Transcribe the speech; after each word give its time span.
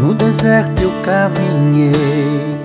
No 0.00 0.14
deserto 0.14 0.82
eu 0.82 0.92
caminhei 1.04 2.58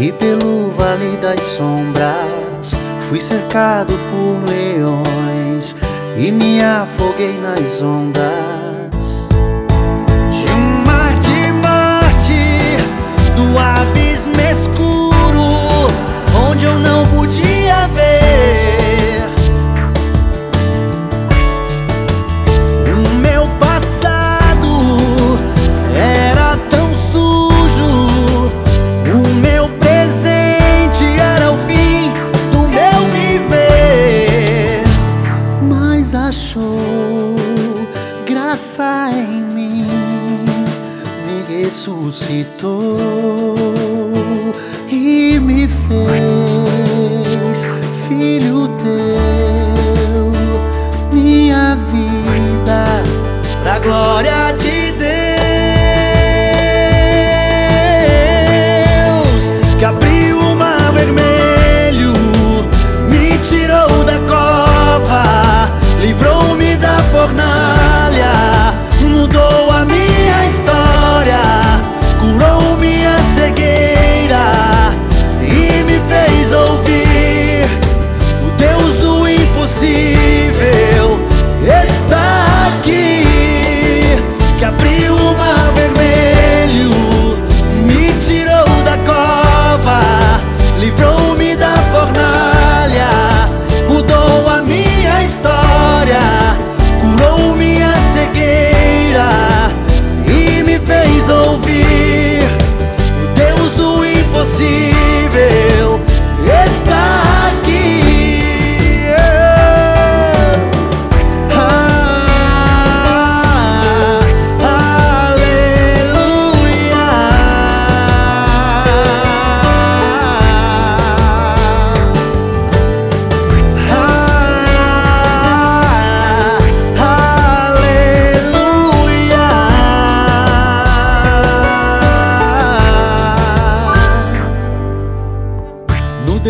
e 0.00 0.12
pelo 0.12 0.70
vale 0.70 1.16
das 1.18 1.40
sombras 1.40 2.74
fui 3.10 3.20
cercado 3.20 3.92
por 4.10 4.48
leões 4.48 5.74
e 6.16 6.30
me 6.30 6.62
afoguei 6.62 7.38
nas 7.38 7.82
ondas. 7.82 8.69
um 13.50 13.58
abismo 13.58 14.32
escuro 14.40 15.42
onde 16.48 16.64
eu 16.64 16.78
não 16.78 17.04
podia 17.06 17.88
ver. 17.88 19.24
O 22.86 23.14
meu 23.16 23.48
passado 23.58 24.68
era 25.96 26.56
tão 26.70 26.94
sujo, 26.94 28.50
o 29.12 29.28
meu 29.40 29.68
presente 29.80 31.20
era 31.20 31.50
o 31.50 31.56
fim 31.66 32.12
do 32.52 32.68
meu 32.68 33.00
viver. 33.10 34.84
Mas 35.62 36.14
achou 36.14 37.36
graça 38.24 39.10
em 39.12 39.42
mim 39.42 39.86
me 41.26 41.62
ressuscitou. 41.64 43.29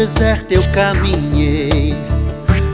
deserto 0.00 0.50
eu 0.53 0.62
caminhei 0.72 1.94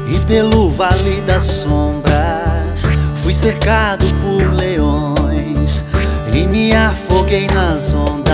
E 0.08 0.26
pelo 0.28 0.70
vale 0.70 1.20
das 1.22 1.42
sombras 1.42 2.82
Fui 3.16 3.34
cercado 3.34 4.06
por 4.22 4.54
leões 4.54 5.84
E 6.32 6.46
me 6.46 6.72
afoguei 6.72 7.48
nas 7.48 7.92
ondas. 7.92 8.25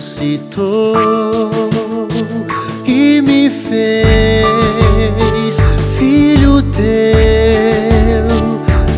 suscitou 0.00 0.94
e 2.86 3.20
me 3.20 3.50
fez 3.50 4.46
filho 5.98 6.62
teu, 6.72 8.26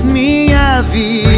minha 0.05 0.81
vida. 0.83 1.31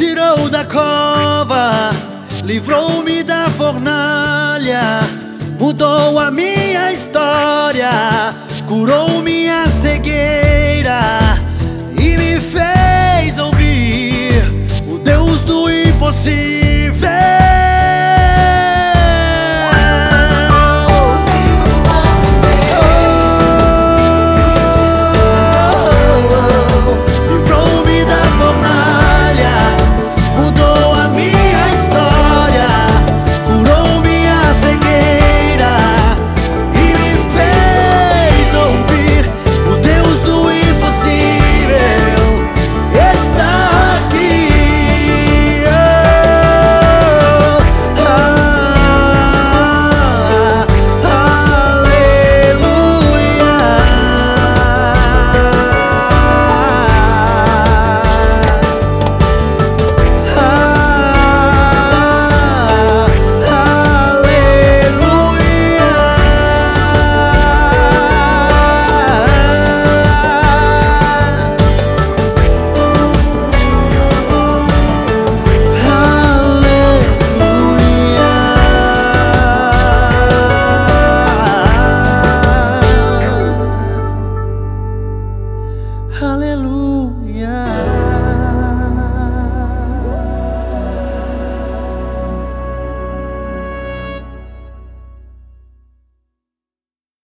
tirou 0.00 0.48
da 0.48 0.64
cova, 0.64 1.90
livrou-me 2.42 3.22
da 3.22 3.50
fornalha, 3.50 5.00
mudou 5.58 6.18
a 6.18 6.30
minha 6.30 6.90
história, 6.90 8.34
curou 8.66 9.20
minha 9.20 9.66
cegueira. 9.66 11.00
Aleluia. 86.22 87.69